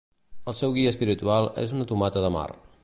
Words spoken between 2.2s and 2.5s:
de mar.